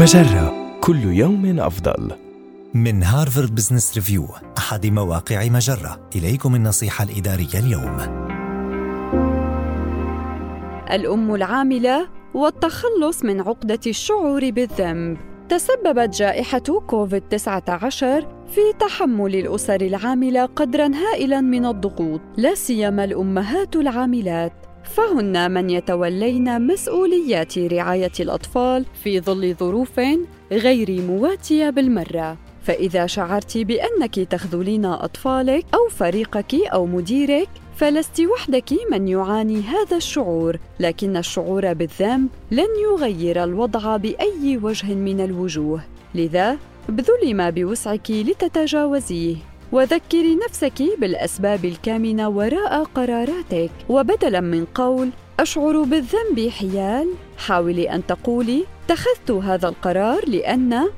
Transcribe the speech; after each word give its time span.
مجرة. 0.00 0.78
كل 0.80 1.04
يوم 1.04 1.60
أفضل. 1.60 2.10
من 2.74 3.02
هارفارد 3.02 3.54
بزنس 3.54 3.94
ريفيو 3.94 4.26
أحد 4.58 4.86
مواقع 4.86 5.48
مجرة. 5.48 6.00
إليكم 6.16 6.54
النصيحة 6.54 7.04
الإدارية 7.04 7.58
اليوم. 7.58 7.98
الأم 10.90 11.34
العاملة 11.34 12.08
والتخلص 12.34 13.24
من 13.24 13.40
عقدة 13.40 13.80
الشعور 13.86 14.50
بالذنب. 14.50 15.16
تسببت 15.48 16.16
جائحة 16.16 16.80
كوفيد-19 16.86 18.26
في 18.48 18.60
تحمل 18.80 19.34
الأسر 19.34 19.80
العاملة 19.80 20.46
قدراً 20.46 20.90
هائلاً 20.94 21.40
من 21.40 21.66
الضغوط، 21.66 22.20
لا 22.36 22.54
سيما 22.54 23.04
الأمهات 23.04 23.76
العاملات، 23.76 24.52
فهن 24.96 25.50
من 25.50 25.70
يتولين 25.70 26.66
مسؤوليات 26.66 27.58
رعاية 27.58 28.12
الأطفال 28.20 28.86
في 29.04 29.20
ظل 29.20 29.54
ظروف 29.54 30.00
غير 30.52 31.00
مواتية 31.02 31.70
بالمرة. 31.70 32.36
فإذا 32.62 33.06
شعرت 33.06 33.58
بأنك 33.58 34.14
تخذلين 34.14 34.84
أطفالك 34.84 35.64
أو 35.74 35.88
فريقك 35.88 36.54
أو 36.54 36.86
مديرك 36.86 37.48
فلست 37.76 38.20
وحدك 38.20 38.72
من 38.90 39.08
يعاني 39.08 39.60
هذا 39.60 39.96
الشعور 39.96 40.58
لكن 40.80 41.16
الشعور 41.16 41.72
بالذنب 41.72 42.28
لن 42.50 42.68
يغير 42.82 43.44
الوضع 43.44 43.96
بأي 43.96 44.58
وجه 44.62 44.94
من 44.94 45.20
الوجوه 45.20 45.80
لذا 46.14 46.58
ابذلي 46.88 47.34
ما 47.34 47.50
بوسعك 47.50 48.10
لتتجاوزيه 48.10 49.36
وذكري 49.72 50.38
نفسك 50.46 50.82
بالأسباب 50.98 51.64
الكامنة 51.64 52.28
وراء 52.28 52.84
قراراتك. 52.84 53.70
وبدلا 53.88 54.40
من 54.40 54.64
قول 54.74 55.10
أشعر 55.40 55.82
بالذنب 55.82 56.48
حيال. 56.48 57.08
حاولي 57.38 57.90
أن 57.90 58.06
تقولي 58.06 58.64
اتخذت 58.84 59.30
هذا 59.30 59.68
القرار 59.68 60.28
لأن 60.28 60.88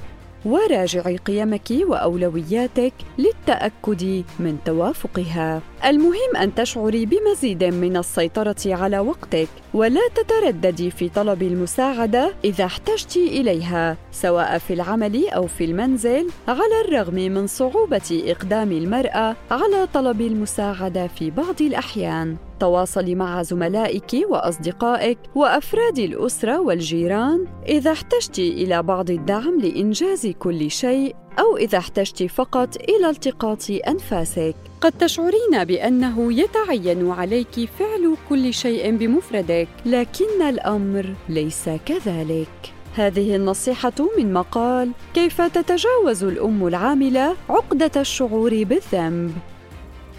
وراجعي 0.45 1.17
قيمك 1.17 1.69
وأولوياتك 1.71 2.93
للتأكد 3.19 4.25
من 4.41 4.59
توافقها. 4.65 5.63
المهم 5.85 6.37
أن 6.43 6.55
تشعري 6.55 7.07
بمزيد 7.07 7.65
من 7.65 7.97
السيطرة 7.97 8.57
على 8.67 8.99
وقتك 8.99 9.49
ولا 9.75 10.01
تترددي 10.15 10.91
في 10.91 11.09
طلب 11.09 11.43
المساعدة 11.43 12.35
إذا 12.45 12.65
احتجت 12.65 13.17
إليها 13.17 13.97
سواء 14.13 14.59
في 14.59 14.75
العمل 14.75 15.29
أو 15.29 15.47
في 15.47 15.65
المنزل 15.65 16.29
على 16.49 16.81
الرغم 16.85 17.15
من 17.15 17.47
صعوبة 17.47 18.23
إقدام 18.27 18.73
المرأة 18.73 19.37
على 19.51 19.89
طلب 19.95 20.21
المساعدة 20.21 21.07
في 21.07 21.31
بعض 21.31 21.63
الأحيان. 21.63 22.37
تواصلي 22.61 23.15
مع 23.15 23.43
زملائك 23.43 24.11
وأصدقائك 24.31 25.19
وأفراد 25.35 25.99
الأسرة 25.99 26.61
والجيران 26.61 27.47
إذا 27.69 27.93
احتجت 27.93 28.39
إلى 28.39 28.83
بعض 28.83 29.11
الدعم 29.11 29.61
لإنجاز 29.61 30.27
كل 30.33 30.71
شيء 30.71 31.15
أو 31.39 31.57
إذا 31.57 31.79
احتجت 31.79 32.23
فقط 32.23 32.77
إلى 32.77 33.11
التقاط 33.11 33.71
أنفاسك. 33.89 34.55
قد 34.81 34.93
تشعرين 34.93 35.65
بأنه 35.65 36.33
يتعين 36.33 37.11
عليك 37.11 37.71
فعل 37.79 38.17
كل 38.29 38.55
شيء 38.55 38.97
بمفردك 38.97 39.69
لكن 39.87 40.43
الأمر 40.49 41.15
ليس 41.29 41.69
كذلك. 41.87 42.73
هذه 42.95 43.37
النصيحة 43.37 43.93
من 44.19 44.33
مقال 44.33 44.93
كيف 45.15 45.41
تتجاوز 45.41 46.25
الأم 46.25 46.67
العاملة 46.67 47.37
عقدة 47.49 47.91
الشعور 47.97 48.65
بالذنب? 48.65 49.33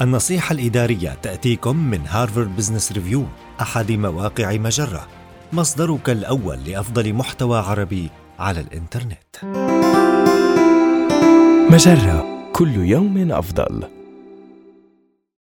النصيحة 0.02 0.54
الإدارية 0.54 1.18
تأتيكم 1.22 1.90
من 1.90 2.00
هارفارد 2.08 2.56
بزنس 2.56 2.92
ريفيو 2.92 3.26
أحد 3.62 3.92
مواقع 3.92 4.52
مجرة. 4.58 5.08
مصدرك 5.54 6.10
الأول 6.10 6.60
لأفضل 6.68 7.14
محتوى 7.14 7.60
عربي 7.60 8.10
على 8.40 8.60
الإنترنت. 8.60 9.73
مجرة 11.74 12.50
كل 12.54 12.76
يوم 12.76 13.32
أفضل. 13.32 13.93